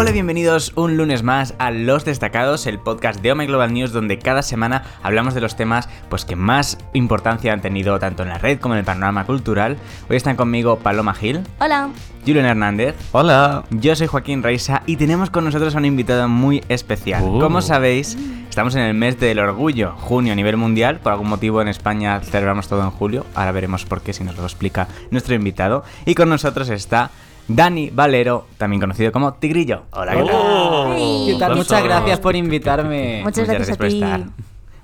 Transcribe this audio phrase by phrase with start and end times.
[0.00, 4.20] Hola, bienvenidos un lunes más a Los Destacados, el podcast de Ome Global News, donde
[4.20, 8.38] cada semana hablamos de los temas pues, que más importancia han tenido tanto en la
[8.38, 9.76] red como en el panorama cultural.
[10.08, 11.40] Hoy están conmigo Paloma Gil.
[11.58, 11.88] Hola.
[12.24, 12.94] Julian Hernández.
[13.10, 13.64] Hola.
[13.70, 17.24] Yo soy Joaquín Reisa y tenemos con nosotros a un invitado muy especial.
[17.24, 17.40] Uh.
[17.40, 18.16] Como sabéis,
[18.48, 21.00] estamos en el mes del orgullo, junio a nivel mundial.
[21.00, 23.26] Por algún motivo en España celebramos todo en julio.
[23.34, 25.82] Ahora veremos por qué si nos lo explica nuestro invitado.
[26.06, 27.10] Y con nosotros está
[27.48, 29.84] Dani Valero, también conocido como Tigrillo.
[29.92, 30.34] Hola, ¿qué tal?
[30.34, 31.24] Oh.
[31.26, 31.56] ¿Qué tal?
[31.56, 33.22] Muchas gracias por invitarme.
[33.24, 33.94] Muchas gracias a por ti.
[33.94, 34.26] estar.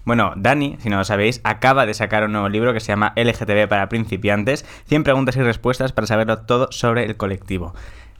[0.07, 3.13] Bueno, Dani, si no lo sabéis, acaba de sacar un nuevo libro que se llama
[3.17, 7.75] LGTB para principiantes, 100 preguntas y respuestas para saberlo todo sobre el colectivo.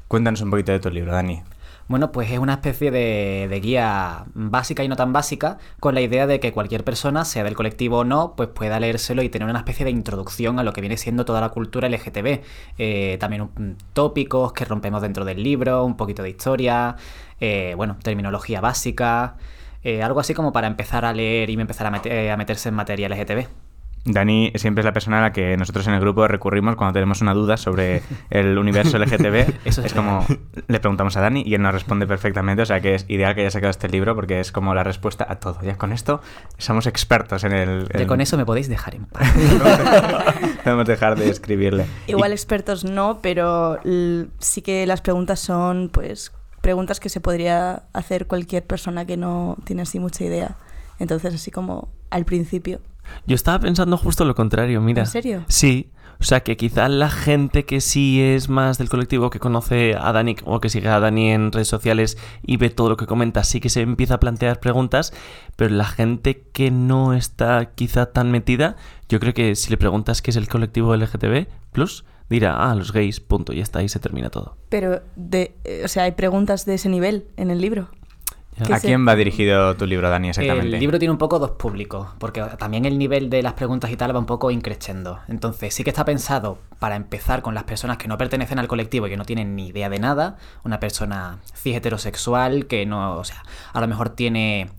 [0.09, 1.43] Cuéntanos un poquito de tu libro, Dani.
[1.87, 6.01] Bueno, pues es una especie de, de guía básica y no tan básica, con la
[6.01, 9.49] idea de que cualquier persona, sea del colectivo o no, pues pueda leérselo y tener
[9.49, 12.41] una especie de introducción a lo que viene siendo toda la cultura LGTB.
[12.79, 16.97] Eh, también un- tópicos que rompemos dentro del libro, un poquito de historia,
[17.41, 19.37] eh, bueno, terminología básica,
[19.83, 22.77] eh, algo así como para empezar a leer y empezar a, eh, a meterse en
[22.77, 23.47] materia LGTB.
[24.07, 27.23] Dani siempre es la persona a la que nosotros en el grupo recurrimos cuando tenemos
[27.23, 29.55] una duda sobre el universo LGTB.
[29.65, 30.27] Eso es es como
[30.69, 33.41] le preguntamos a Dani y él nos responde perfectamente, o sea que es ideal que
[33.43, 35.59] haya sacado este libro porque es como la respuesta a todo.
[35.63, 36.21] Ya con esto
[36.59, 37.89] somos expertos en el...
[37.97, 39.33] Ya con eso me podéis dejar en paz.
[40.65, 41.87] Podemos dejar de escribirle.
[42.07, 43.79] Igual Y- expertos no, pero
[44.39, 49.57] sí que las preguntas son, pues, preguntas que se podría hacer cualquier persona que no
[49.65, 50.57] tiene así mucha idea.
[50.99, 52.81] Entonces, así como al principio.
[53.27, 55.03] Yo estaba pensando justo lo contrario, mira.
[55.03, 55.45] ¿En serio?
[55.49, 55.91] Sí.
[56.21, 60.13] O sea, que quizá la gente que sí es más del colectivo, que conoce a
[60.13, 63.45] Dani o que sigue a Dani en redes sociales y ve todo lo que comenta,
[63.45, 65.13] sí que se empieza a plantear preguntas,
[65.57, 68.77] pero la gente que no está quizá tan metida,
[69.09, 72.93] yo creo que si le preguntas qué es el colectivo LGTB, plus, dirá, ah, los
[72.93, 74.57] gays, punto, y está ahí se termina todo.
[74.69, 77.91] Pero, de, eh, o sea, hay preguntas de ese nivel en el libro.
[78.57, 78.67] Ya.
[78.67, 80.75] ¿Qué ¿A quién va dirigido tu libro, Dani, exactamente?
[80.75, 83.97] El libro tiene un poco dos públicos, porque también el nivel de las preguntas y
[83.97, 85.21] tal va un poco increciendo.
[85.29, 89.07] Entonces, sí que está pensado para empezar con las personas que no pertenecen al colectivo
[89.07, 90.37] y que no tienen ni idea de nada.
[90.63, 93.43] Una persona cis heterosexual que no, o sea,
[93.73, 94.71] a lo mejor tiene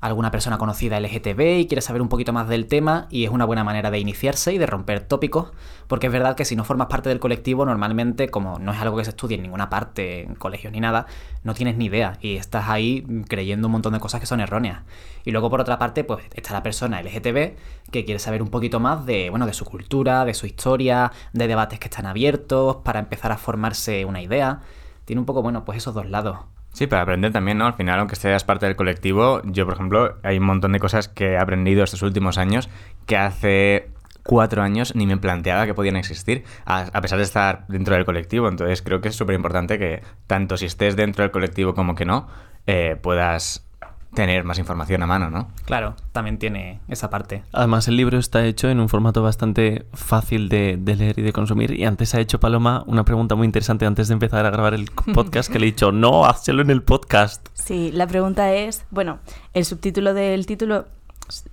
[0.00, 3.44] alguna persona conocida LGTB y quiere saber un poquito más del tema y es una
[3.44, 5.52] buena manera de iniciarse y de romper tópicos,
[5.88, 8.96] porque es verdad que si no formas parte del colectivo, normalmente, como no es algo
[8.96, 11.06] que se estudie en ninguna parte, en colegios ni nada,
[11.44, 14.80] no tienes ni idea y estás ahí creyendo un montón de cosas que son erróneas.
[15.24, 17.56] Y luego, por otra parte, pues está la persona LGTB
[17.90, 21.46] que quiere saber un poquito más de, bueno, de su cultura, de su historia, de
[21.46, 24.60] debates que están abiertos, para empezar a formarse una idea.
[25.04, 26.38] Tiene un poco, bueno, pues esos dos lados.
[26.72, 27.66] Sí, para aprender también, ¿no?
[27.66, 31.08] Al final, aunque seas parte del colectivo, yo, por ejemplo, hay un montón de cosas
[31.08, 32.68] que he aprendido estos últimos años
[33.06, 33.90] que hace
[34.22, 38.48] cuatro años ni me planteaba que podían existir, a, pesar de estar dentro del colectivo.
[38.48, 42.04] Entonces, creo que es súper importante que, tanto si estés dentro del colectivo como que
[42.04, 42.28] no,
[42.66, 43.66] eh, puedas
[44.14, 45.48] tener más información a mano, ¿no?
[45.64, 47.44] Claro, también tiene esa parte.
[47.52, 51.32] Además, el libro está hecho en un formato bastante fácil de, de leer y de
[51.32, 51.72] consumir.
[51.72, 54.90] Y antes ha hecho Paloma una pregunta muy interesante antes de empezar a grabar el
[55.14, 57.46] podcast que le he dicho, no, hazlo en el podcast.
[57.54, 59.20] Sí, la pregunta es, bueno,
[59.54, 60.86] el subtítulo del título,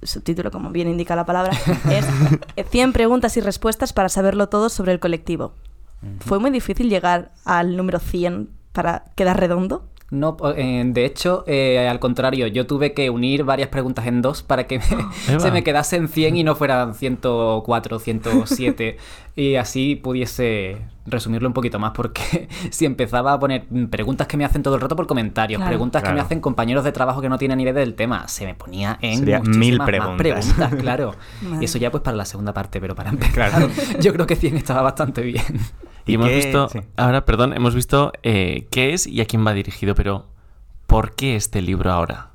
[0.01, 1.51] subtítulo como bien indica la palabra,
[1.89, 2.07] es
[2.69, 5.53] 100 preguntas y respuestas para saberlo todo sobre el colectivo.
[6.19, 9.89] ¿Fue muy difícil llegar al número 100 para quedar redondo?
[10.09, 14.41] No, eh, de hecho, eh, al contrario, yo tuve que unir varias preguntas en dos
[14.41, 14.85] para que me-
[15.27, 15.39] Eva.
[15.41, 18.97] se me quedasen 100 y no fueran 104, 107
[19.35, 24.45] y así pudiese resumirlo un poquito más porque si empezaba a poner preguntas que me
[24.45, 25.69] hacen todo el rato por comentarios, Claro.
[25.71, 28.45] preguntas que me hacen compañeros de trabajo que no tienen ni idea del tema, se
[28.45, 30.17] me ponía en Sería muchísimas mil más preguntas.
[30.17, 31.15] preguntas, claro.
[31.59, 33.69] Y eso ya pues para la segunda parte, pero para empezar, Claro.
[33.99, 35.43] yo creo que 100 estaba bastante bien.
[36.07, 36.79] Y, ¿Y hemos qué- visto, sí.
[36.95, 40.25] ahora, perdón, hemos visto eh, qué es y a quién va dirigido, pero
[40.87, 42.31] ¿por qué este libro ahora?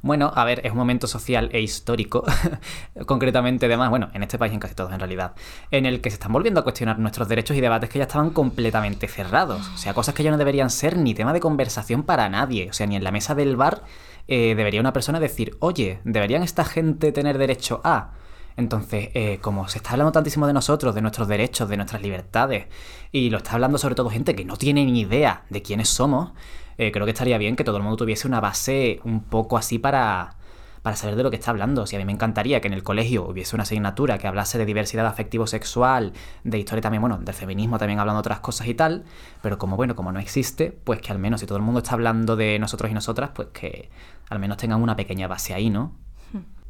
[0.00, 2.24] Bueno, a ver, es un momento social e histórico,
[3.06, 5.32] concretamente además, bueno, en este país en casi todos en realidad,
[5.72, 8.30] en el que se están volviendo a cuestionar nuestros derechos y debates que ya estaban
[8.30, 9.68] completamente cerrados.
[9.74, 12.68] O sea, cosas que ya no deberían ser ni tema de conversación para nadie.
[12.70, 13.82] O sea, ni en la mesa del bar
[14.28, 18.12] eh, debería una persona decir, oye, ¿deberían esta gente tener derecho a...?
[18.58, 22.66] Entonces, eh, como se está hablando tantísimo de nosotros, de nuestros derechos, de nuestras libertades,
[23.12, 26.32] y lo está hablando sobre todo gente que no tiene ni idea de quiénes somos,
[26.76, 29.78] eh, creo que estaría bien que todo el mundo tuviese una base un poco así
[29.78, 30.38] para,
[30.82, 31.86] para saber de lo que está hablando.
[31.86, 34.66] Si a mí me encantaría que en el colegio hubiese una asignatura que hablase de
[34.66, 36.12] diversidad afectivo-sexual,
[36.42, 39.04] de historia también, bueno, del feminismo también hablando otras cosas y tal,
[39.40, 41.92] pero como bueno, como no existe, pues que al menos si todo el mundo está
[41.92, 43.88] hablando de nosotros y nosotras, pues que
[44.28, 46.07] al menos tengan una pequeña base ahí, ¿no?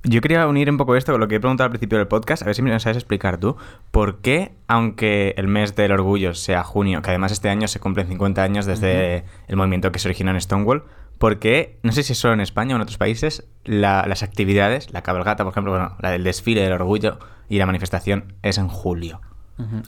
[0.05, 2.43] Yo quería unir un poco esto con lo que he preguntado al principio del podcast,
[2.43, 3.57] a ver si me lo sabes explicar tú.
[3.91, 8.07] ¿Por qué, aunque el mes del orgullo sea junio, que además este año se cumplen
[8.07, 10.85] 50 años desde el movimiento que se originó en Stonewall,
[11.19, 14.23] ¿por qué, no sé si es solo en España o en otros países, la- las
[14.23, 17.19] actividades, la cabalgata, por ejemplo, bueno, la del desfile del orgullo
[17.49, 19.21] y la manifestación es en julio?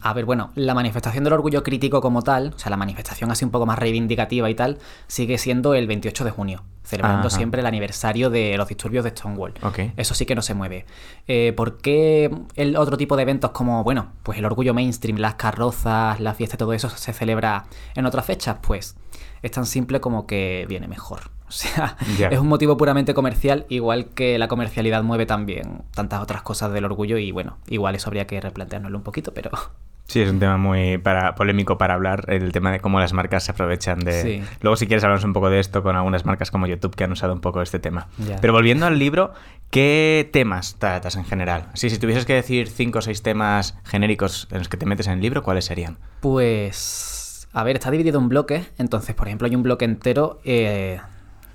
[0.02, 3.44] A ver, bueno, la manifestación del orgullo crítico como tal, o sea, la manifestación así
[3.44, 7.36] un poco más reivindicativa y tal, sigue siendo el 28 de junio, celebrando Ajá.
[7.36, 9.54] siempre el aniversario de los disturbios de Stonewall.
[9.62, 9.78] Ok.
[9.96, 10.86] Eso sí que no se mueve.
[11.28, 15.34] Eh, ¿Por qué el otro tipo de eventos como, bueno, pues el orgullo mainstream, las
[15.34, 18.56] carrozas, la fiesta y todo eso se celebra en otras fechas?
[18.60, 18.96] Pues
[19.42, 21.30] es tan simple como que viene mejor.
[21.50, 21.96] O sea,
[22.30, 26.84] es un motivo puramente comercial, igual que la comercialidad mueve también tantas otras cosas del
[26.84, 29.50] orgullo y bueno, igual eso habría que replanteárnoslo un poquito, pero...
[30.04, 33.44] Sí, es un tema muy para, polémico para hablar, el tema de cómo las marcas
[33.44, 34.22] se aprovechan de...
[34.22, 34.42] Sí.
[34.60, 37.12] Luego, si quieres, hablamos un poco de esto con algunas marcas como YouTube que han
[37.12, 38.08] usado un poco este tema.
[38.40, 39.34] Pero volviendo al libro,
[39.70, 41.68] ¿qué temas tratas en general?
[41.74, 45.06] Sí, si tuvieses que decir cinco o seis temas genéricos en los que te metes
[45.06, 45.98] en el libro, ¿cuáles serían?
[46.18, 48.68] Pues, a ver, está dividido en bloques.
[48.78, 50.98] Entonces, por ejemplo, hay un bloque entero eh,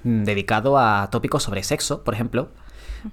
[0.06, 2.50] dedicado a tópicos sobre sexo, por ejemplo.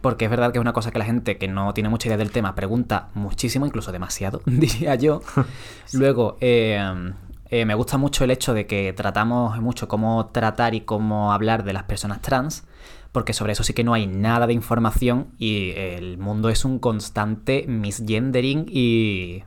[0.01, 2.17] Porque es verdad que es una cosa que la gente que no tiene mucha idea
[2.17, 5.23] del tema pregunta muchísimo, incluso demasiado, diría yo.
[5.93, 7.13] Luego, eh,
[7.51, 11.65] eh, me gusta mucho el hecho de que tratamos mucho cómo tratar y cómo hablar
[11.65, 12.65] de las personas trans,
[13.13, 16.79] porque sobre eso sí que no hay nada de información y el mundo es un
[16.79, 19.45] constante misgendering y,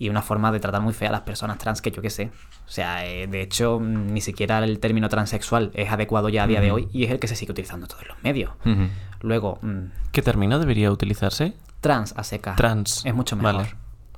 [0.00, 2.32] y una forma de tratar muy fea a las personas trans que yo qué sé.
[2.66, 6.46] O sea, eh, de hecho, mm, ni siquiera el término transexual es adecuado ya a
[6.46, 8.50] día de hoy y es el que se sigue utilizando en todos los medios.
[9.20, 9.78] Luego, mm,
[10.10, 11.52] ¿Qué término debería utilizarse?
[11.82, 12.56] trans a seca.
[12.56, 13.04] Trans.
[13.04, 13.54] Es mucho mejor.
[13.54, 13.74] Vale.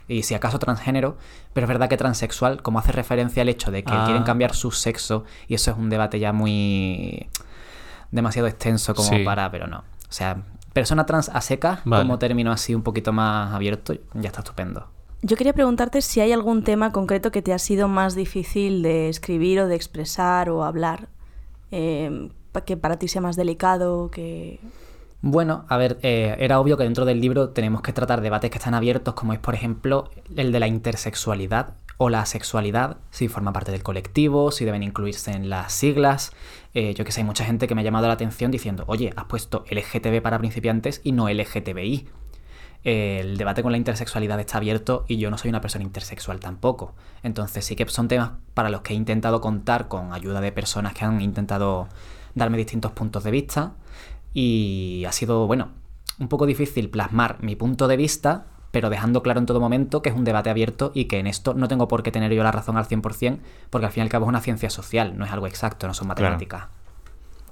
[0.09, 1.17] Y si acaso transgénero,
[1.53, 4.05] pero es verdad que transexual, como hace referencia al hecho de que Ah.
[4.05, 7.29] quieren cambiar su sexo, y eso es un debate ya muy.
[8.11, 9.25] demasiado extenso como Sí.
[9.25, 9.79] para, pero no.
[9.79, 10.37] O sea,
[10.75, 12.03] persona trans a seca, Vale.
[12.05, 14.87] como término así un poquito más abierto, ya está estupendo.
[15.23, 19.09] Yo quería preguntarte si hay algún tema concreto que te ha sido más difícil de
[19.09, 21.09] escribir o de expresar o hablar,
[22.53, 24.59] pa- que para ti sea más delicado, que...
[25.25, 28.59] Bueno, a ver, eh, era obvio que dentro del libro tenemos que tratar debates que
[28.59, 33.53] están abiertos, como es, por ejemplo, el de la intersexualidad o la sexualidad, si forma
[33.53, 36.33] parte del colectivo, si deben incluirse en las siglas.
[36.75, 39.13] Eh, yo que sé, hay mucha gente que me ha llamado la atención diciendo, oye,
[39.15, 42.09] has puesto LGTB para principiantes y no LGTBI.
[42.85, 46.95] El debate con la intersexualidad está abierto y yo no soy una persona intersexual tampoco.
[47.23, 50.93] Entonces sí que son temas para los que he intentado contar con ayuda de personas
[50.93, 51.89] que han intentado
[52.35, 53.75] darme distintos puntos de vista
[54.35, 55.69] y ha sido, bueno,
[56.19, 60.09] un poco difícil plasmar mi punto de vista, pero dejando claro en todo momento que
[60.09, 62.51] es un debate abierto y que en esto no tengo por qué tener yo la
[62.53, 63.39] razón al 100%,
[63.71, 65.95] porque al fin y al cabo es una ciencia social, no es algo exacto, no
[65.95, 66.23] son Claro.
[66.23, 66.69] matemáticas.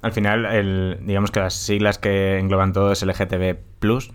[0.01, 3.59] Al final, el, digamos que las siglas que engloban todo es LGTB+,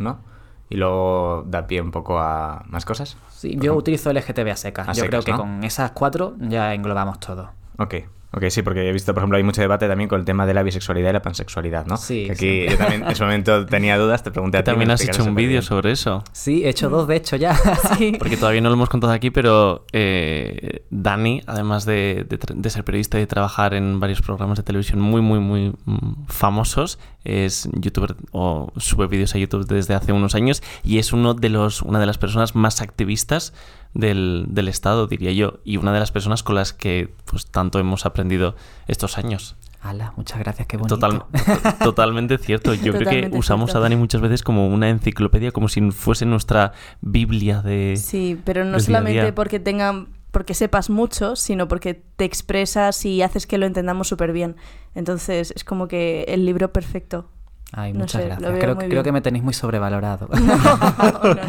[0.01, 0.36] ¿no?
[0.69, 3.17] Y luego da pie un poco a más cosas.
[3.31, 3.77] Sí, yo ejemplo.
[3.77, 4.89] utilizo LGTB a secas.
[4.89, 5.39] A yo creo que ¿no?
[5.39, 7.51] con esas cuatro ya englobamos todo.
[7.79, 7.95] Ok,
[8.37, 10.55] ok, sí, porque he visto, por ejemplo, hay mucho debate también con el tema de
[10.55, 11.97] la bisexualidad y la pansexualidad, ¿no?
[11.97, 12.67] Sí, Que aquí sí.
[12.71, 14.67] yo también en su momento tenía dudas, te pregunté a ti.
[14.71, 16.23] También has hecho un vídeo sobre eso.
[16.33, 17.57] Sí, he hecho dos, de hecho, ya.
[17.97, 18.13] Sí.
[18.19, 22.85] Porque todavía no lo hemos contado aquí, pero eh, Dani, además de, de de ser
[22.85, 27.69] periodista y de trabajar en varios programas de televisión muy, muy, muy mm, famosos, es
[27.73, 31.83] youtuber o sube vídeos a YouTube desde hace unos años y es uno de los,
[31.83, 33.53] una de las personas más activistas
[33.97, 37.79] del, del Estado, diría yo, y una de las personas con las que pues tanto
[37.79, 38.55] hemos aprendido
[38.87, 39.57] estos años.
[39.83, 40.97] Ala, muchas gracias, qué bonito.
[40.99, 42.75] Total, to- totalmente cierto.
[42.75, 43.79] Yo creo que usamos cierto.
[43.79, 47.95] a Dani muchas veces como una enciclopedia, como si fuese nuestra Biblia de...
[47.97, 49.35] Sí, pero no solamente día.
[49.35, 54.33] porque tengan porque sepas mucho, sino porque te expresas y haces que lo entendamos súper
[54.33, 54.57] bien.
[54.95, 57.31] Entonces es como que el libro perfecto.
[57.77, 58.59] Ay, No muchas sé, gracias.
[58.59, 60.29] Creo, creo que me tenéis muy sobrevalorado.
[60.37, 61.41] No, no, no.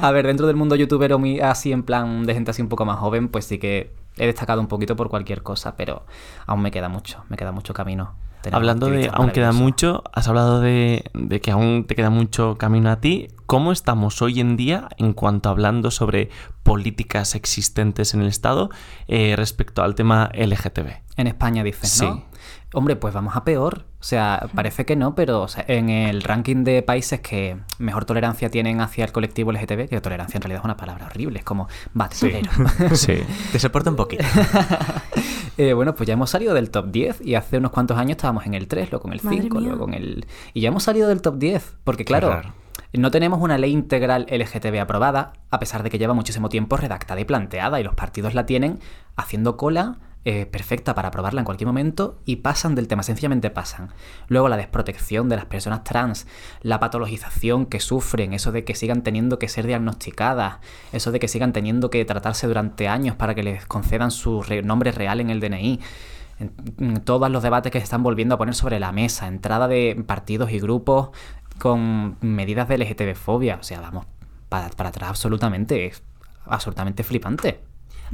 [0.00, 2.86] A ver, dentro del mundo youtubero muy así en plan de gente así un poco
[2.86, 6.06] más joven, pues sí que he destacado un poquito por cualquier cosa, pero
[6.46, 8.14] aún me queda mucho, me queda mucho camino.
[8.40, 12.56] Tenemos Hablando de aún queda mucho, has hablado de, de que aún te queda mucho
[12.56, 13.28] camino a ti.
[13.44, 16.30] ¿Cómo estamos hoy en día en cuanto a hablando sobre
[16.62, 18.70] políticas existentes en el Estado
[19.08, 20.88] eh, respecto al tema LGTB?
[21.18, 22.14] En España dices, ¿no?
[22.14, 22.24] Sí.
[22.72, 23.89] Hombre, pues vamos a peor.
[24.00, 28.06] O sea, parece que no, pero o sea, en el ranking de países que mejor
[28.06, 31.44] tolerancia tienen hacia el colectivo LGTB, que tolerancia en realidad es una palabra horrible, es
[31.44, 32.50] como basurero.
[32.94, 33.18] Sí.
[33.52, 34.24] Te soporto un poquito.
[35.58, 38.46] Eh, bueno, pues ya hemos salido del top 10 y hace unos cuantos años estábamos
[38.46, 39.68] en el 3, luego en el Madre 5, mía.
[39.68, 40.26] luego en el...
[40.54, 42.40] Y ya hemos salido del top 10, porque claro,
[42.94, 47.20] no tenemos una ley integral LGTB aprobada, a pesar de que lleva muchísimo tiempo redactada
[47.20, 48.78] y planteada y los partidos la tienen
[49.16, 53.90] haciendo cola eh, perfecta para probarla en cualquier momento y pasan del tema, sencillamente pasan.
[54.28, 56.26] Luego la desprotección de las personas trans,
[56.60, 60.58] la patologización que sufren, eso de que sigan teniendo que ser diagnosticadas,
[60.92, 64.62] eso de que sigan teniendo que tratarse durante años para que les concedan su re-
[64.62, 65.80] nombre real en el DNI.
[67.04, 70.50] Todos los debates que se están volviendo a poner sobre la mesa, entrada de partidos
[70.52, 71.10] y grupos
[71.58, 74.06] con medidas de LGTB-fobia, o sea, vamos,
[74.48, 76.02] para, para atrás absolutamente, es
[76.46, 77.60] absolutamente flipante.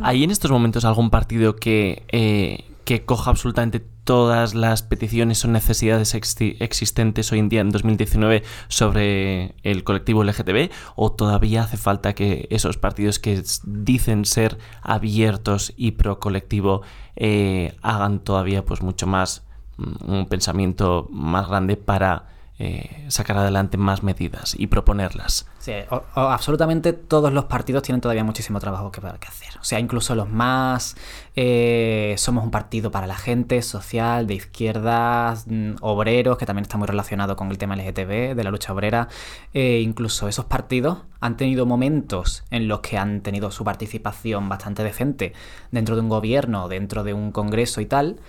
[0.02, 5.48] ¿Hay en estos momentos algún partido que, eh, que coja absolutamente todas las peticiones o
[5.48, 10.70] necesidades exi- existentes hoy en día en 2019 sobre el colectivo LGTB?
[10.94, 16.82] ¿O todavía hace falta que esos partidos que dicen ser abiertos y pro colectivo
[17.16, 19.44] eh, hagan todavía pues mucho más
[19.78, 25.46] mm, un pensamiento más grande para eh, sacar adelante más medidas y proponerlas?
[25.58, 25.72] Sí,
[26.14, 29.58] absolutamente todos los partidos tienen todavía muchísimo trabajo que, que hacer.
[29.60, 30.96] O sea, incluso los más...
[31.34, 36.78] eh, somos un partido para la gente, social, de izquierdas, mm, obreros, que también está
[36.78, 39.08] muy relacionado con el tema LGTB, de la lucha obrera.
[39.52, 44.82] eh, incluso esos partidos han tenido momentos en los que han tenido su participación bastante
[44.84, 45.32] decente
[45.70, 48.20] dentro de un gobierno, dentro de un congreso y tal,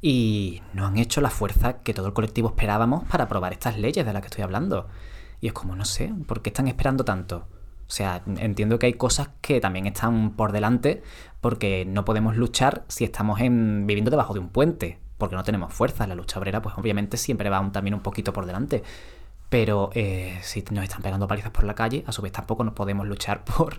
[0.00, 4.04] y no han hecho la fuerza que todo el colectivo esperábamos para aprobar estas leyes
[4.04, 4.88] de las que estoy hablando.
[5.40, 7.46] Y es como, no sé, ¿por qué están esperando tanto?
[7.88, 11.02] O sea, entiendo que hay cosas que también están por delante
[11.40, 15.72] porque no podemos luchar si estamos en, viviendo debajo de un puente, porque no tenemos
[15.72, 16.06] fuerza.
[16.06, 18.82] La lucha obrera, pues obviamente siempre va también un poquito por delante.
[19.48, 22.74] Pero eh, si nos están pegando palizas por la calle, a su vez tampoco nos
[22.74, 23.78] podemos luchar por,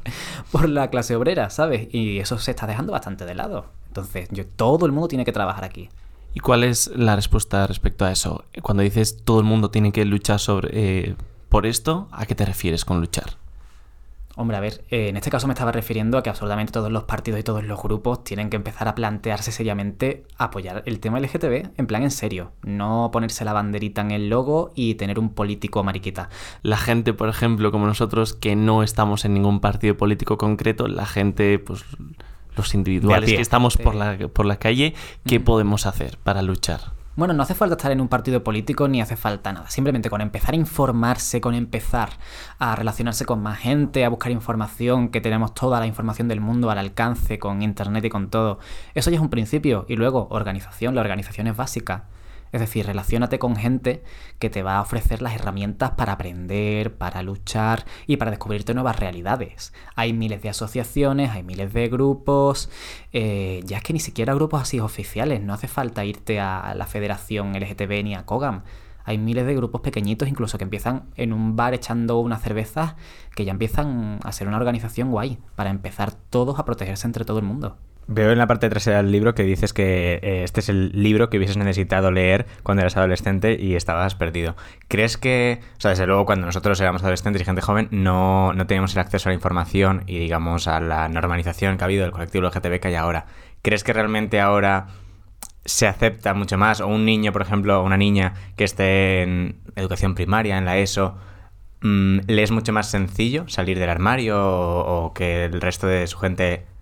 [0.51, 1.93] por la clase obrera, ¿sabes?
[1.93, 3.65] Y eso se está dejando bastante de lado.
[3.87, 5.89] Entonces, todo el mundo tiene que trabajar aquí.
[6.33, 8.45] ¿Y cuál es la respuesta respecto a eso?
[8.61, 11.15] Cuando dices todo el mundo tiene que luchar sobre eh,
[11.49, 13.37] por esto, ¿a qué te refieres con luchar?
[14.39, 17.05] Hombre, a ver, eh, en este caso me estaba refiriendo a que absolutamente todos los
[17.05, 21.71] partidos y todos los grupos tienen que empezar a plantearse seriamente apoyar el tema LGTB
[21.75, 25.83] en plan en serio, no ponerse la banderita en el logo y tener un político
[25.83, 26.29] mariquita.
[26.61, 31.07] La gente, por ejemplo, como nosotros, que no estamos en ningún partido político concreto, la
[31.07, 31.83] gente, pues
[32.57, 34.93] los individuales que estamos por la, por la calle,
[35.25, 36.97] ¿qué podemos hacer para luchar?
[37.17, 39.71] Bueno, no hace falta estar en un partido político ni hace falta nada.
[39.71, 42.09] Simplemente con empezar a informarse, con empezar
[42.59, 46.69] a relacionarse con más gente, a buscar información, que tenemos toda la información del mundo
[46.69, 48.59] al alcance con internet y con todo.
[48.93, 49.87] Eso ya es un principio.
[49.89, 50.93] Y luego, organización.
[50.93, 52.05] La organización es básica.
[52.51, 54.03] Es decir, relaciónate con gente
[54.39, 58.99] que te va a ofrecer las herramientas para aprender, para luchar y para descubrirte nuevas
[58.99, 59.73] realidades.
[59.95, 62.69] Hay miles de asociaciones, hay miles de grupos,
[63.13, 66.85] eh, ya es que ni siquiera grupos así oficiales, no hace falta irte a la
[66.85, 68.63] Federación LGTB ni a COGAM.
[69.07, 72.95] Hay miles de grupos pequeñitos, incluso que empiezan en un bar echando unas cervezas,
[73.35, 77.39] que ya empiezan a ser una organización guay, para empezar todos a protegerse entre todo
[77.39, 77.77] el mundo.
[78.09, 81.29] Veo en la parte trasera del libro que dices que eh, este es el libro
[81.29, 84.55] que hubieses necesitado leer cuando eras adolescente y estabas perdido.
[84.87, 88.65] ¿Crees que, o sea, desde luego cuando nosotros éramos adolescentes y gente joven no, no
[88.65, 92.13] teníamos el acceso a la información y digamos a la normalización que ha habido del
[92.13, 93.25] colectivo LGTB que hay ahora?
[93.61, 94.87] ¿Crees que realmente ahora
[95.65, 96.79] se acepta mucho más?
[96.79, 100.77] O un niño, por ejemplo, o una niña que esté en educación primaria, en la
[100.77, 101.17] ESO,
[101.81, 106.17] mm, ¿le es mucho más sencillo salir del armario o que el resto de su
[106.19, 106.76] gente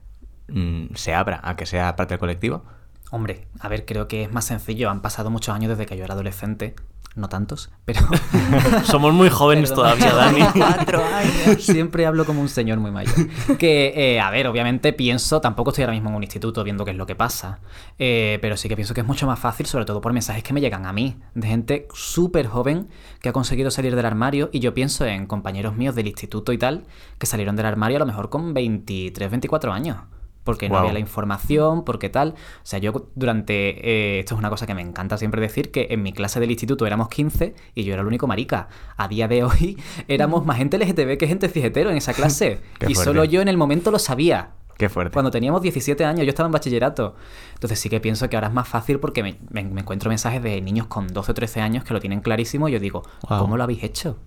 [0.48, 2.64] mm, se abra a que sea parte del colectivo?
[3.12, 4.90] Hombre, a ver, creo que es más sencillo.
[4.90, 6.75] Han pasado muchos años desde que yo era adolescente.
[7.16, 8.02] No tantos, pero...
[8.84, 9.98] Somos muy jóvenes Perdón.
[9.98, 10.42] todavía, Dani.
[10.54, 11.64] Cuatro años.
[11.64, 13.16] Siempre hablo como un señor muy mayor.
[13.58, 16.92] Que, eh, a ver, obviamente pienso, tampoco estoy ahora mismo en un instituto viendo qué
[16.92, 17.60] es lo que pasa,
[18.00, 20.52] eh, pero sí que pienso que es mucho más fácil, sobre todo por mensajes que
[20.52, 22.90] me llegan a mí, de gente súper joven
[23.22, 26.58] que ha conseguido salir del armario, y yo pienso en compañeros míos del instituto y
[26.58, 26.84] tal,
[27.18, 30.00] que salieron del armario a lo mejor con 23, 24 años.
[30.46, 32.30] Porque no había la información, porque tal.
[32.30, 34.16] O sea, yo durante.
[34.16, 36.52] eh, esto es una cosa que me encanta siempre decir: que en mi clase del
[36.52, 38.70] instituto éramos 15 y yo era el único marica.
[38.96, 42.62] A día de hoy éramos más gente LGTB que gente cishetero en esa clase.
[42.82, 43.04] Y fuerte.
[43.04, 44.52] solo yo en el momento lo sabía.
[44.78, 45.14] Qué fuerte.
[45.14, 47.16] Cuando teníamos 17 años, yo estaba en bachillerato.
[47.54, 50.44] Entonces sí que pienso que ahora es más fácil porque me, me- me encuentro mensajes
[50.44, 53.02] de niños con 12 o 13 años que lo tienen clarísimo y yo digo.
[53.28, 54.18] ¿cómo lo habéis hecho?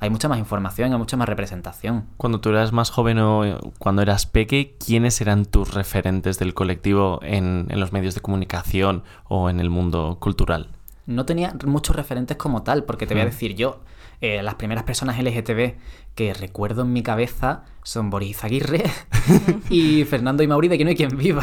[0.00, 2.06] Hay mucha más información, hay mucha más representación.
[2.16, 6.54] Cuando tú eras más joven o eh, cuando eras peque, ¿quiénes eran tus referentes del
[6.54, 10.70] colectivo en, en los medios de comunicación o en el mundo cultural?
[11.06, 13.80] No tenía muchos referentes como tal, porque te voy a decir yo,
[14.20, 15.74] eh, las primeras personas LGTB
[16.14, 18.84] que recuerdo en mi cabeza son Boris Aguirre
[19.70, 21.42] y Fernando y Mauri de que no hay quien viva.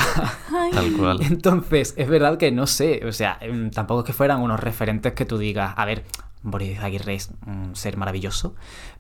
[0.74, 1.22] Tal cual.
[1.22, 5.14] Entonces, es verdad que no sé, o sea, em, tampoco es que fueran unos referentes
[5.14, 6.06] que tú digas, a ver,
[6.44, 8.56] Boris Aguirre es un ser maravilloso,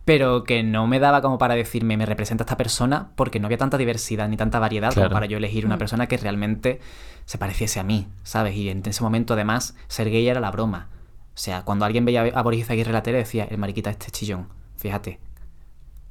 [0.06, 3.58] pero que no me daba como para decirme me representa esta persona porque no había
[3.58, 5.10] tanta diversidad ni tanta variedad Claro.
[5.10, 6.80] como para yo elegir una persona que realmente
[7.26, 8.56] se pareciese a mí, ¿sabes?
[8.56, 10.90] Y en ese momento además ser gay era la broma.
[11.34, 14.12] O sea, cuando alguien veía a Boris Aguirre en la tele decía, el mariquita este
[14.12, 15.20] chillón, fíjate.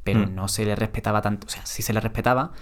[0.03, 0.35] Pero Mm.
[0.35, 2.53] no se le respetaba tanto, o sea, sí se le respetaba,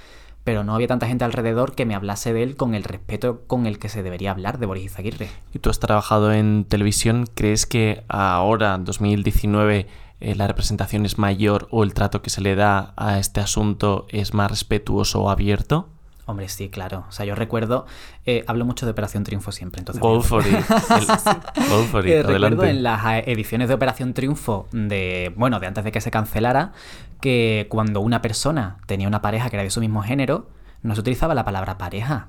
[0.48, 3.66] pero no había tanta gente alrededor que me hablase de él con el respeto con
[3.66, 5.28] el que se debería hablar de Boris Aguirre.
[5.52, 9.86] Y tú has trabajado en televisión, ¿crees que ahora, en 2019,
[10.20, 14.06] eh, la representación es mayor o el trato que se le da a este asunto
[14.08, 15.90] es más respetuoso o abierto?
[16.24, 17.04] Hombre, sí, claro.
[17.08, 17.86] O sea, yo recuerdo,
[18.26, 20.00] eh, hablo mucho de Operación Triunfo siempre, entonces...
[20.02, 20.54] Go for it.
[20.56, 22.12] El- Go for it.
[22.12, 26.02] Eh, recuerdo en las eh, ediciones de Operación Triunfo de, bueno, de antes de que
[26.02, 26.72] se cancelara,
[27.20, 30.50] que cuando una persona tenía una pareja que era de su mismo género,
[30.82, 32.28] no se utilizaba la palabra pareja,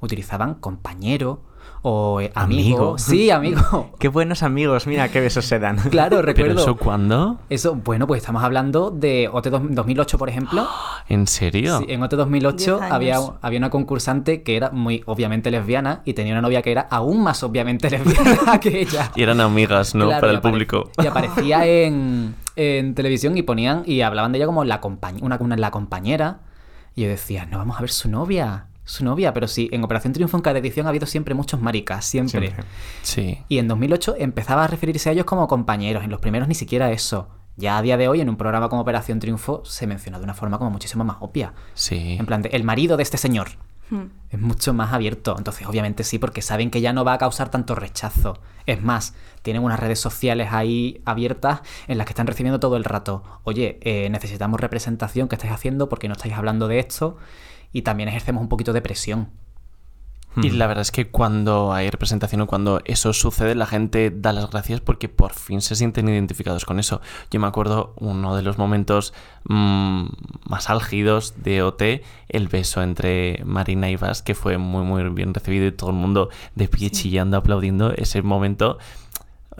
[0.00, 1.42] utilizaban compañero
[1.82, 2.76] o eh, amigo.
[2.78, 2.98] Amigo.
[2.98, 3.90] Sí, amigo.
[3.98, 5.76] Qué buenos amigos, mira qué besos se dan.
[5.90, 6.60] claro, ¿Pero recuerdo.
[6.62, 7.38] eso cuándo?
[7.50, 10.66] Eso, bueno, pues estamos hablando de OT 2008, por ejemplo.
[11.08, 11.78] ¿En serio?
[11.78, 12.92] Sí, en OT 2008 Diez años.
[12.94, 16.82] había, había una concursante que era muy obviamente lesbiana y tenía una novia que era
[16.90, 19.10] aún más obviamente lesbiana que ella.
[19.14, 20.06] Y eran amigas, ¿no?
[20.06, 20.90] Claro, Para el público.
[21.02, 25.36] Y aparecía en, en televisión y ponían y hablaban de ella como la, compañ- una,
[25.40, 26.40] una- la compañera.
[26.94, 28.66] Y yo decía, no vamos a ver su novia.
[28.88, 32.06] Su novia, pero sí, en Operación Triunfo en cada edición ha habido siempre muchos maricas,
[32.06, 32.48] siempre.
[32.48, 32.64] Siempre.
[33.02, 33.38] Sí.
[33.46, 36.04] Y en 2008 empezaba a referirse a ellos como compañeros.
[36.04, 37.28] En los primeros ni siquiera eso.
[37.56, 40.32] Ya a día de hoy, en un programa como Operación Triunfo, se menciona de una
[40.32, 41.52] forma como muchísimo más obvia.
[41.74, 42.16] Sí.
[42.18, 43.48] En plan, de, el marido de este señor.
[43.90, 44.06] Hmm.
[44.30, 45.34] Es mucho más abierto.
[45.36, 48.40] Entonces, obviamente sí, porque saben que ya no va a causar tanto rechazo.
[48.64, 52.84] Es más, tienen unas redes sociales ahí abiertas en las que están recibiendo todo el
[52.84, 53.22] rato.
[53.44, 55.28] Oye, eh, necesitamos representación.
[55.28, 55.90] ¿Qué estáis haciendo?
[55.90, 57.18] porque no estáis hablando de esto?
[57.72, 59.28] Y también ejercemos un poquito de presión.
[60.42, 64.32] Y la verdad es que cuando hay representación o cuando eso sucede, la gente da
[64.32, 67.00] las gracias porque por fin se sienten identificados con eso.
[67.30, 69.14] Yo me acuerdo uno de los momentos
[69.48, 70.06] mm,
[70.48, 71.82] más álgidos de OT,
[72.28, 75.96] el beso entre Marina y Vas, que fue muy, muy bien recibido y todo el
[75.96, 77.92] mundo de pie chillando, aplaudiendo.
[77.94, 78.78] Ese momento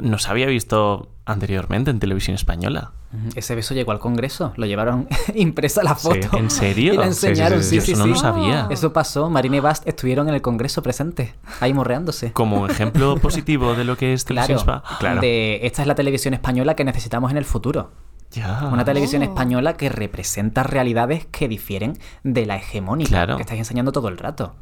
[0.00, 2.92] no se había visto anteriormente en televisión española.
[3.34, 4.52] Ese beso llegó al Congreso.
[4.56, 6.08] Lo llevaron impresa la Sí.
[6.08, 6.36] foto.
[6.36, 6.92] ¿En serio?
[6.94, 8.66] Y la enseñaron, sí, sí, sí, sí, Eso no lo sabía.
[8.70, 9.30] Eso pasó.
[9.30, 12.32] Marina y Bast estuvieron en el Congreso presentes, ahí morreándose.
[12.32, 14.98] Como ejemplo positivo de lo que es televisión Claro, spa.
[14.98, 15.20] Claro.
[15.20, 17.90] de esta es la televisión española que necesitamos en el futuro.
[18.30, 18.68] Ya.
[18.70, 19.24] Una televisión Oh.
[19.24, 21.94] española que representa realidades que difieren
[22.24, 23.36] de la hegemónica Claro.
[23.36, 24.54] que estáis enseñando todo el rato.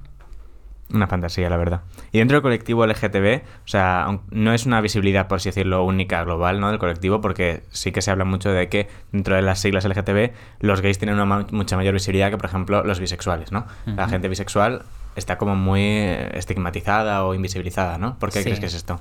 [0.94, 1.80] Una fantasía, la verdad.
[2.12, 6.22] Y dentro del colectivo LGTB, o sea, no es una visibilidad, por así decirlo, única,
[6.22, 6.70] global, ¿no?
[6.70, 10.30] Del colectivo, porque sí que se habla mucho de que dentro de las siglas LGTB,
[10.60, 13.66] los gays tienen una ma- mucha mayor visibilidad que, por ejemplo, los bisexuales, ¿no?
[13.84, 14.82] La gente bisexual
[15.16, 15.80] está como muy
[16.34, 18.18] estigmatizada o invisibilizada, ¿no?
[18.18, 18.44] ¿Por qué Sí.
[18.44, 19.00] crees que es esto?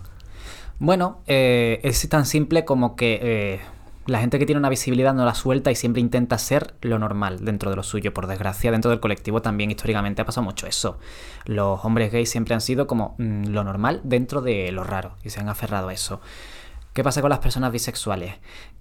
[0.79, 3.59] Bueno, eh, es tan simple como que eh,
[4.07, 7.43] la gente que tiene una visibilidad no la suelta y siempre intenta ser lo normal
[7.43, 8.13] dentro de lo suyo.
[8.13, 10.99] Por desgracia, dentro del colectivo también históricamente ha pasado mucho eso.
[11.45, 15.31] Los hombres gays siempre han sido como mm, lo normal dentro de lo raro y
[15.31, 16.21] se han aferrado a eso.
[16.93, 18.35] ¿Qué pasa con las personas bisexuales?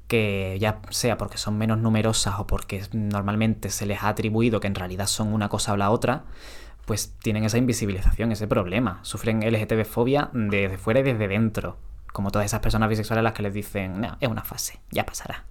[0.06, 4.68] Que ya sea porque son menos numerosas o porque normalmente se les ha atribuido que
[4.68, 6.24] en realidad son una cosa o la otra,
[6.84, 9.00] pues tienen esa invisibilización, ese problema.
[9.02, 11.78] Sufren LGTB-fobia desde fuera y desde dentro.
[12.14, 15.04] Como todas esas personas bisexuales a las que les dicen, no, es una fase, ya
[15.04, 15.46] pasará.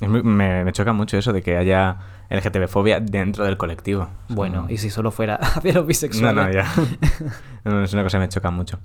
[0.00, 1.96] Me, me choca mucho eso de que haya
[2.30, 4.08] LGTB-fobia dentro del colectivo.
[4.28, 4.70] Bueno, Mm.
[4.70, 6.46] y si solo fuera hacia los No, bisexuales.
[6.46, 6.66] no, ya.
[7.64, 8.78] No, es una cosa que me choca mucho.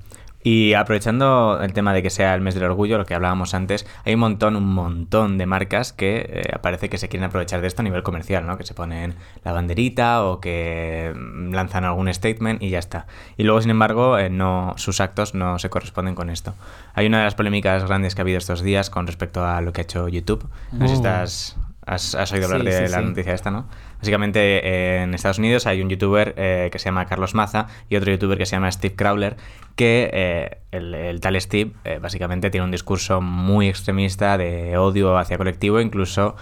[0.45, 3.85] Y aprovechando el tema de que sea el mes del orgullo, lo que hablábamos antes,
[4.03, 7.67] hay un montón, un montón de marcas que eh, parece que se quieren aprovechar de
[7.67, 8.57] esto a nivel comercial, ¿no?
[8.57, 13.07] Que se ponen la banderita o que mm, lanzan algún statement y ya está.
[13.37, 16.55] Y luego, sin embargo, eh, no, sus actos no se corresponden con esto.
[16.93, 19.71] Hay una de las polémicas grandes que ha habido estos días con respecto a lo
[19.71, 20.45] que ha hecho YouTube.
[20.73, 20.95] No sé si Oh.
[20.97, 23.05] estás, has, has oído hablar Sí, de sí, la sí.
[23.05, 23.67] noticia esta, ¿no?
[23.99, 27.95] Básicamente eh, en Estados Unidos hay un youtuber eh, que se llama Carlos Maza y
[27.95, 29.37] otro youtuber que se llama Steve Crowler,
[29.75, 35.37] que eh, el, el tal Steve básicamente tiene un discurso muy extremista de odio hacia
[35.37, 36.35] colectivo, incluso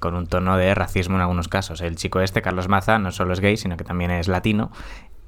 [0.00, 1.80] con un tono de racismo en algunos casos.
[1.80, 4.70] El chico este, Carlos Maza, no solo es gay, sino que también es latino.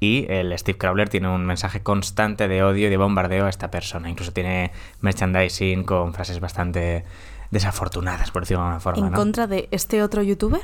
[0.01, 3.69] Y el Steve Crowler tiene un mensaje constante de odio y de bombardeo a esta
[3.69, 4.09] persona.
[4.09, 4.71] Incluso tiene
[5.01, 7.03] merchandising con frases bastante
[7.51, 9.05] desafortunadas, por decirlo de alguna forma.
[9.07, 9.17] ¿En ¿no?
[9.17, 10.61] contra de este otro youtuber?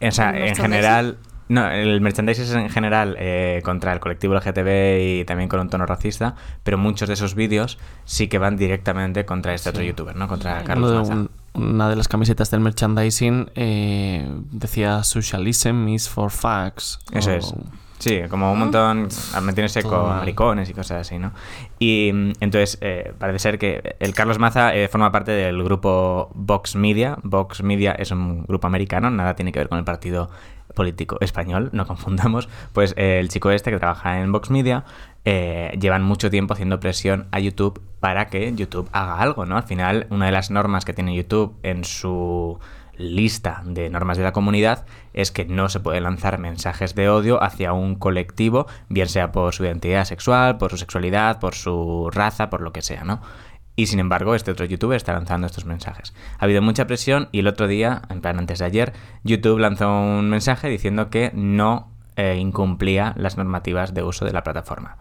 [0.00, 1.18] O sea, ¿El en general.
[1.48, 5.70] No, el merchandising es en general eh, contra el colectivo LGTB y también con un
[5.70, 10.16] tono racista, pero muchos de esos vídeos sí que van directamente contra este otro youtuber,
[10.16, 10.26] ¿no?
[10.26, 11.14] Contra Carlos Uno de- Maza.
[11.14, 16.98] un- una de las camisetas del merchandising eh, decía Socialism is for facts.
[17.12, 17.54] Eso o- es.
[17.98, 19.08] Sí, como un montón,
[19.42, 21.32] metiéndose Todo con maricones y cosas así, ¿no?
[21.78, 26.30] Y mm, entonces, eh, parece ser que el Carlos Maza eh, forma parte del grupo
[26.34, 27.18] Vox Media.
[27.22, 30.28] Vox Media es un grupo americano, nada tiene que ver con el partido
[30.74, 32.48] político español, no confundamos.
[32.72, 34.84] Pues eh, el chico este que trabaja en Vox Media
[35.24, 39.56] eh, llevan mucho tiempo haciendo presión a YouTube para que YouTube haga algo, ¿no?
[39.56, 42.60] Al final, una de las normas que tiene YouTube en su
[42.98, 47.42] lista de normas de la comunidad es que no se pueden lanzar mensajes de odio
[47.42, 52.50] hacia un colectivo, bien sea por su identidad sexual, por su sexualidad, por su raza,
[52.50, 53.20] por lo que sea, ¿no?
[53.76, 56.14] Y sin embargo, este otro youtuber está lanzando estos mensajes.
[56.38, 59.90] Ha habido mucha presión y el otro día, en plan antes de ayer, YouTube lanzó
[59.90, 64.96] un mensaje diciendo que no eh, incumplía las normativas de uso de la plataforma.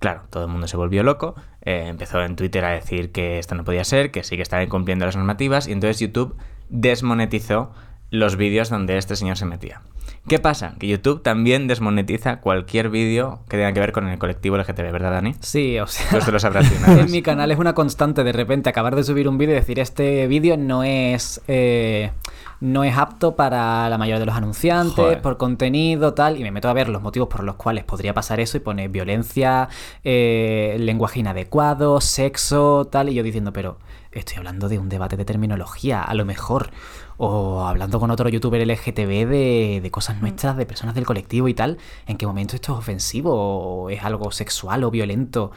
[0.00, 3.54] Claro, todo el mundo se volvió loco, eh, empezó en Twitter a decir que esto
[3.54, 6.36] no podía ser, que sí que estaba incumpliendo las normativas, y entonces YouTube
[6.70, 7.72] desmonetizó
[8.10, 9.82] los vídeos donde este señor se metía.
[10.28, 10.74] ¿Qué pasa?
[10.78, 15.12] Que YouTube también desmonetiza cualquier vídeo que tenga que ver con el colectivo LGTB, ¿verdad,
[15.12, 15.34] Dani?
[15.40, 16.06] Sí, o sea.
[16.10, 19.28] Tú esto lo sabrás en mi canal es una constante de repente acabar de subir
[19.28, 22.12] un vídeo y decir este vídeo no es eh,
[22.60, 25.22] no es apto para la mayoría de los anunciantes Joder.
[25.22, 28.40] por contenido tal y me meto a ver los motivos por los cuales podría pasar
[28.40, 29.68] eso y pone violencia
[30.04, 33.78] eh, lenguaje inadecuado sexo tal y yo diciendo pero
[34.12, 36.70] estoy hablando de un debate de terminología a lo mejor
[37.16, 41.54] o hablando con otro youtuber LGTB de, de cosas nuestras, de personas del colectivo y
[41.54, 45.52] tal, ¿en qué momento esto es ofensivo o es algo sexual o violento?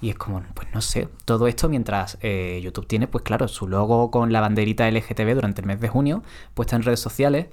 [0.00, 3.66] Y es como, pues no sé, todo esto mientras eh, YouTube tiene, pues claro, su
[3.66, 6.22] logo con la banderita LGTB durante el mes de junio,
[6.54, 7.48] puesta en redes sociales,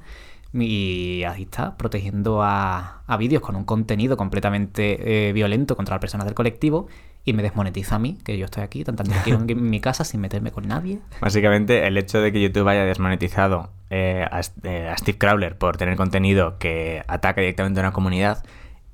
[0.54, 6.02] y ahí está, protegiendo a, a vídeos con un contenido completamente eh, violento contra las
[6.02, 6.88] personas del colectivo,
[7.26, 10.22] y me desmonetiza a mí, que yo estoy aquí tan tranquilo en mi casa sin
[10.22, 11.00] meterme con nadie.
[11.20, 15.78] Básicamente, el hecho de que YouTube haya desmonetizado eh, a, eh, a Steve Crowler por
[15.78, 18.44] tener contenido que ataca directamente a una comunidad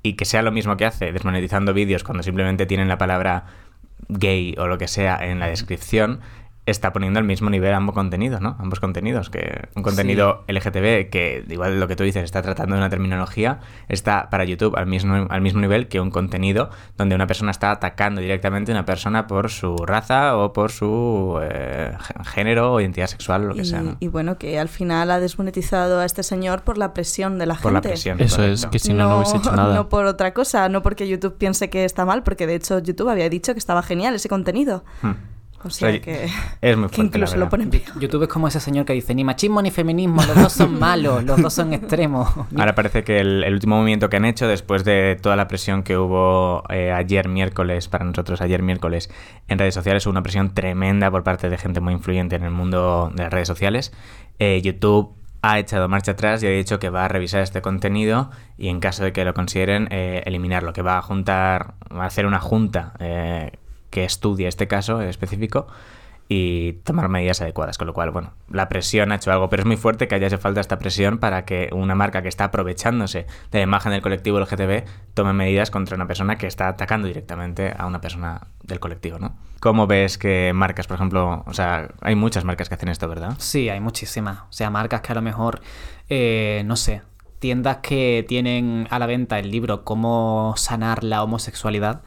[0.02, 3.44] y que sea lo mismo que hace desmonetizando vídeos cuando simplemente tienen la palabra
[4.08, 6.20] gay o lo que sea en la descripción,
[6.64, 8.54] está poniendo al mismo nivel ambos contenidos, ¿no?
[8.60, 12.80] Ambos contenidos, que un contenido LGTB que, igual lo que tú dices, está tratando de
[12.80, 17.26] una terminología, está para YouTube al mismo, al mismo nivel que un contenido donde una
[17.26, 22.24] persona está atacando directamente a una persona por su raza o por su eh, gé-
[22.26, 23.96] género o identidad sexual o lo que y, sea, ¿no?
[23.98, 27.54] y bueno, que al final ha desmonetizado a este señor por la presión de la
[27.56, 27.88] Por la gente.
[27.88, 28.20] presión.
[28.20, 29.74] Eso es, que si no, no hubiese hecho nada.
[29.74, 33.08] no por otra cosa, no porque YouTube piense que está mal, porque de hecho YouTube
[33.08, 34.84] había dicho que estaba genial ese contenido.
[35.02, 35.12] Hmm.
[35.64, 36.28] O sea Oye, que,
[36.60, 37.98] Es muy que fuerte, la incluso lo ponen peor.
[37.98, 41.24] YouTube es como ese señor que dice, ni machismo ni feminismo, los dos son malos,
[41.24, 42.28] los dos son extremos.
[42.56, 45.82] Ahora parece que el, el último movimiento que han hecho, después de toda la presión
[45.82, 49.10] que hubo eh, ayer miércoles, para nosotros ayer miércoles,
[49.48, 52.50] en redes sociales, hubo una presión tremenda por parte de gente muy influyente en el
[52.50, 53.92] mundo de las redes sociales.
[54.38, 58.30] Eh, YouTube ha echado marcha atrás y ha dicho que va a revisar este contenido
[58.56, 62.06] y en caso de que lo consideren, eh, eliminarlo, que va a juntar, va a
[62.06, 63.50] hacer una junta eh,
[63.92, 65.68] que estudie este caso específico
[66.28, 67.76] y tomar medidas adecuadas.
[67.76, 70.28] Con lo cual, bueno, la presión ha hecho algo, pero es muy fuerte que haya
[70.28, 74.00] hecho falta esta presión para que una marca que está aprovechándose de la imagen del
[74.00, 78.80] colectivo LGTB tome medidas contra una persona que está atacando directamente a una persona del
[78.80, 79.36] colectivo, ¿no?
[79.60, 83.34] ¿Cómo ves que marcas, por ejemplo, o sea, hay muchas marcas que hacen esto, ¿verdad?
[83.38, 84.38] Sí, hay muchísimas.
[84.38, 85.60] O sea, marcas que a lo mejor,
[86.08, 87.02] eh, no sé,
[87.42, 92.02] tiendas que tienen a la venta el libro Cómo sanar la homosexualidad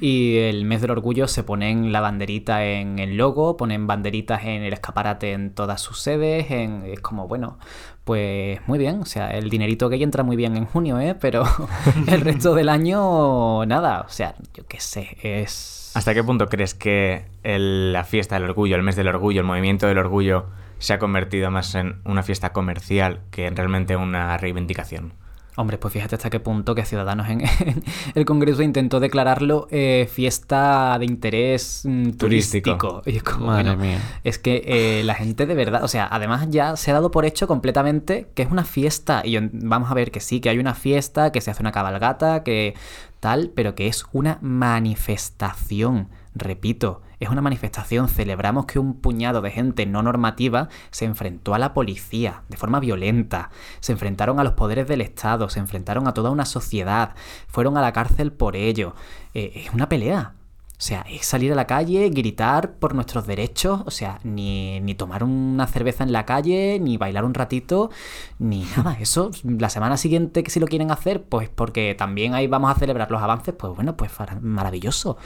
[0.00, 4.62] y el mes del orgullo se ponen la banderita en el logo, ponen banderitas en
[4.62, 7.58] el escaparate en todas sus sedes, en, es como, bueno,
[8.04, 11.14] pues muy bien, o sea, el dinerito gay entra muy bien en junio, ¿eh?
[11.14, 11.44] Pero
[12.08, 15.92] el resto del año, nada, o sea, yo qué sé, es...
[15.94, 19.46] ¿Hasta qué punto crees que el- la fiesta del orgullo, el mes del orgullo, el
[19.46, 20.46] movimiento del orgullo
[20.78, 25.12] se ha convertido más en una fiesta comercial que en realmente una reivindicación?
[25.56, 27.82] Hombre, pues fíjate hasta qué punto que Ciudadanos en, en
[28.14, 32.76] el Congreso intentó declararlo eh, fiesta de interés mm, Turístico.
[32.78, 33.02] turístico.
[33.06, 33.98] Y es como, Madre bueno, mía.
[34.22, 37.24] Es que eh, la gente de verdad, o sea, además ya se ha dado por
[37.24, 39.22] hecho completamente que es una fiesta.
[39.24, 41.72] Y yo- vamos a ver que sí, que hay una fiesta, que se hace una
[41.72, 42.74] cabalgata, que
[43.18, 46.08] tal, pero que es una manifestación.
[46.36, 48.08] Repito, es una manifestación.
[48.08, 52.80] Celebramos que un puñado de gente no normativa se enfrentó a la policía de forma
[52.80, 53.50] violenta,
[53.80, 57.14] se enfrentaron a los poderes del Estado, se enfrentaron a toda una sociedad,
[57.48, 58.94] fueron a la cárcel por ello.
[59.34, 60.34] Eh, es una pelea.
[60.78, 64.94] O sea, es salir a la calle, gritar por nuestros derechos, o sea, ni, ni
[64.94, 67.90] tomar una cerveza en la calle, ni bailar un ratito,
[68.38, 68.96] ni nada.
[69.00, 72.78] Eso, la semana siguiente que si lo quieren hacer, pues porque también ahí vamos a
[72.78, 75.16] celebrar los avances, pues bueno, pues maravilloso.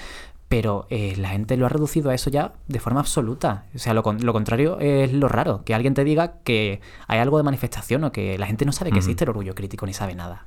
[0.52, 3.64] Pero eh, la gente lo ha reducido a eso ya de forma absoluta.
[3.74, 7.18] O sea, lo, con- lo contrario es lo raro, que alguien te diga que hay
[7.20, 9.94] algo de manifestación o que la gente no sabe que existe el orgullo crítico ni
[9.94, 10.44] sabe nada.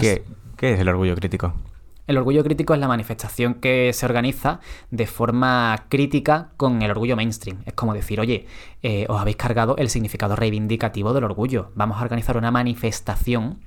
[0.00, 0.24] ¿Qué,
[0.56, 1.52] qué es el orgullo crítico?
[2.06, 7.14] El orgullo crítico es la manifestación que se organiza de forma crítica con el orgullo
[7.16, 7.58] mainstream.
[7.66, 8.46] Es como decir, oye,
[8.82, 11.72] eh, os habéis cargado el significado reivindicativo del orgullo.
[11.74, 13.58] Vamos a organizar una manifestación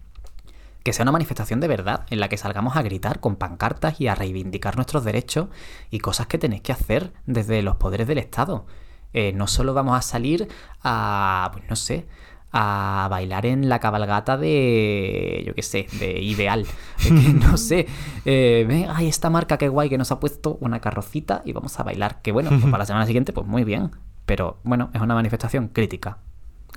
[0.83, 4.07] que sea una manifestación de verdad, en la que salgamos a gritar con pancartas y
[4.07, 5.49] a reivindicar nuestros derechos
[5.89, 8.65] y cosas que tenéis que hacer desde los poderes del Estado.
[9.13, 10.47] Eh, no solo vamos a salir
[10.83, 12.07] a, pues no sé,
[12.51, 16.65] a bailar en la cabalgata de, yo qué sé, de Ideal.
[17.01, 17.87] Que no sé,
[18.25, 21.83] eh, ay, esta marca qué guay que nos ha puesto una carrocita y vamos a
[21.83, 22.21] bailar.
[22.21, 23.91] Que bueno, pues para la semana siguiente, pues muy bien.
[24.25, 26.19] Pero bueno, es una manifestación crítica.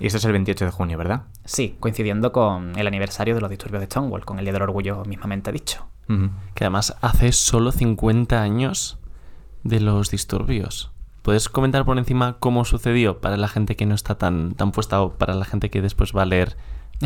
[0.02, 1.26] Y esto es el 28 de junio, ¿verdad?
[1.44, 5.04] Sí, coincidiendo con el aniversario de los disturbios de Stonewall, con el Día del Orgullo
[5.04, 5.86] mismamente dicho.
[6.54, 8.98] Que además hace solo 50 años
[9.62, 10.90] de los disturbios.
[11.22, 15.00] ¿Puedes comentar por encima cómo sucedió para la gente que no está tan, tan puesta
[15.00, 16.56] o para la gente que después va a leer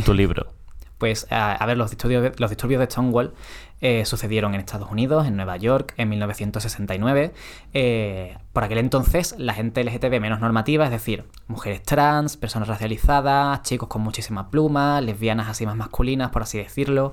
[0.06, 0.54] tu libro?
[0.98, 3.35] Pues a, ver, los disturbios, de- los disturbios de Stonewall
[3.82, 7.35] eh, sucedieron en Estados Unidos, en Nueva York, en 1969.
[7.74, 13.61] Eh, por aquel entonces, la gente LGTB menos normativa, es decir, mujeres trans, personas racializadas,
[13.62, 17.12] chicos con muchísimas plumas, lesbianas así más masculinas, por así decirlo,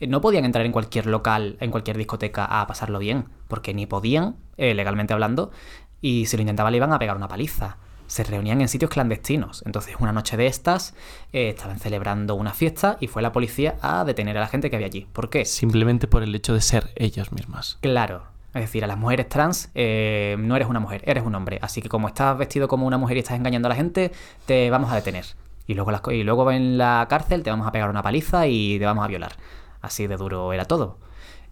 [0.00, 3.86] eh, no podían entrar en cualquier local, en cualquier discoteca a pasarlo bien, porque ni
[3.86, 5.52] podían, eh, legalmente hablando,
[6.00, 7.76] y si lo intentaban le iban a pegar una paliza
[8.10, 9.62] se reunían en sitios clandestinos.
[9.66, 10.94] Entonces, una noche de estas,
[11.32, 14.74] eh, estaban celebrando una fiesta y fue la policía a detener a la gente que
[14.74, 15.06] había allí.
[15.12, 15.44] ¿Por qué?
[15.44, 17.78] Simplemente por el hecho de ser ellos mismas.
[17.80, 18.24] Claro.
[18.52, 21.60] Es decir, a las mujeres trans eh, no eres una mujer, eres un hombre.
[21.62, 24.10] Así que como estás vestido como una mujer y estás engañando a la gente,
[24.44, 25.26] te vamos a detener.
[25.68, 28.76] Y luego, las y luego en la cárcel te vamos a pegar una paliza y
[28.80, 29.34] te vamos a violar.
[29.82, 30.98] Así de duro era todo.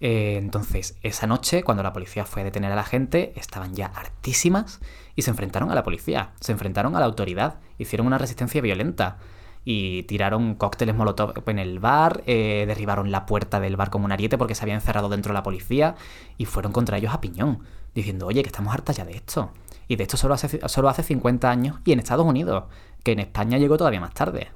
[0.01, 3.87] Eh, entonces, esa noche, cuando la policía fue a detener a la gente, estaban ya
[3.87, 4.81] hartísimas
[5.17, 9.19] y se enfrentaron a la policía, se enfrentaron a la autoridad, hicieron una resistencia violenta
[9.65, 14.13] y tiraron cócteles molotov en el bar, eh, derribaron la puerta del bar como un
[14.13, 15.97] ariete porque se había encerrado dentro la policía
[16.37, 19.51] y fueron contra ellos a piñón, diciendo, oye, que estamos hartas ya de esto.
[19.89, 22.65] Y de esto solo hace, solo hace 50 años y en Estados Unidos,
[23.03, 24.49] que en España llegó todavía más tarde.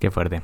[0.00, 0.42] Qué fuerte.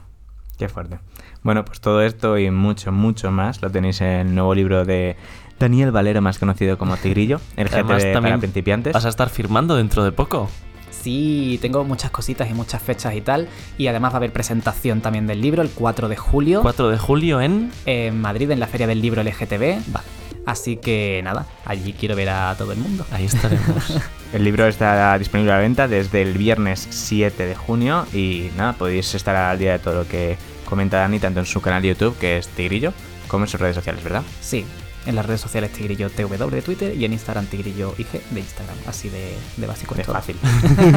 [0.59, 0.99] Qué fuerte.
[1.43, 5.17] Bueno, pues todo esto y mucho, mucho más lo tenéis en el nuevo libro de
[5.59, 8.93] Daniel Valero, más conocido como Tigrillo, el GTD para también principiantes.
[8.93, 10.49] Vas a estar firmando dentro de poco.
[10.91, 13.49] Sí, tengo muchas cositas y muchas fechas y tal.
[13.77, 16.99] Y además va a haber presentación también del libro el 4 de julio 4 de
[16.99, 17.71] julio en...
[17.85, 19.83] en Madrid, en la Feria del Libro LGTB.
[19.89, 20.07] Vale,
[20.47, 23.07] Así que nada, allí quiero ver a todo el mundo.
[23.11, 23.99] ahí estaremos.
[24.33, 28.73] El libro está disponible a la venta desde el viernes 7 de junio y nada,
[28.73, 31.89] podéis estar al día de todo lo que comenta Dani tanto en su canal de
[31.89, 32.93] YouTube, que es Tigrillo,
[33.29, 34.25] como en sus redes sociales, ¿verdad?
[34.41, 34.67] Sí,
[35.07, 38.77] en las redes sociales Tigrillo TW de Twitter y en Instagram Tigrillo IG de Instagram.
[38.87, 40.37] Así de, de básico es fácil.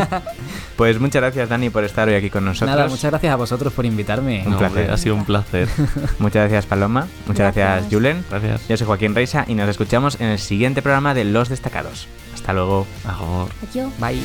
[0.76, 2.70] pues muchas gracias Dani por estar hoy aquí con nosotros.
[2.76, 4.44] Nada, muchas gracias a vosotros por invitarme.
[4.46, 4.78] Un No, placer.
[4.80, 5.68] hombre, ha sido un placer.
[6.20, 7.94] Muchas gracias Paloma, muchas gracias, Gracias.
[7.94, 8.26] Julen.
[8.30, 8.68] Gracias.
[8.68, 12.08] Yo soy Joaquín Reisa y nos escuchamos en el siguiente programa de Los Destacados.
[12.34, 12.86] Hasta luego.
[13.06, 13.92] Adiós.
[14.00, 14.22] Bye.